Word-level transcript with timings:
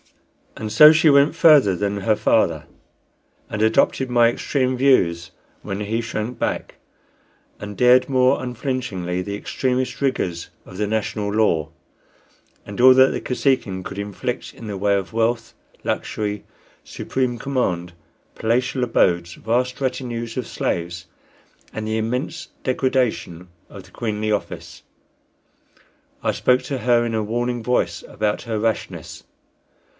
And 0.57 0.71
so 0.71 0.91
she 0.91 1.09
went 1.09 1.35
further 1.35 1.75
than 1.75 2.01
her 2.01 2.15
father, 2.15 2.65
and 3.49 3.61
adopted 3.61 4.09
my 4.09 4.29
extreme 4.29 4.75
views 4.75 5.31
when 5.61 5.79
he 5.81 6.01
shrank 6.01 6.39
back, 6.39 6.75
and 7.59 7.77
dared 7.77 8.09
more 8.09 8.43
unflinchingly 8.43 9.21
the 9.21 9.35
extremest 9.35 10.01
rigors 10.01 10.49
of 10.65 10.77
the 10.77 10.87
national 10.87 11.29
law, 11.31 11.69
and 12.65 12.81
all 12.81 12.93
that 12.95 13.11
the 13.11 13.21
Kosekin 13.21 13.83
could 13.83 13.97
inflict 13.99 14.53
in 14.53 14.67
the 14.67 14.75
way 14.75 14.95
of 14.95 15.13
wealth, 15.13 15.53
luxury, 15.83 16.43
supreme 16.83 17.37
command, 17.37 17.93
palatial 18.35 18.83
abodes, 18.83 19.35
vast 19.35 19.79
retinues 19.79 20.35
of 20.35 20.47
slaves, 20.47 21.05
and 21.71 21.87
the 21.87 21.97
immense 21.97 22.47
degradation 22.63 23.49
of 23.69 23.83
the 23.83 23.91
queenly 23.91 24.31
office. 24.31 24.81
I 26.23 26.31
spoke 26.31 26.63
to 26.63 26.79
her 26.79 27.05
in 27.05 27.13
a 27.13 27.23
warning 27.23 27.63
voice 27.63 28.03
about 28.07 28.41
her 28.41 28.59
rashness. 28.59 29.23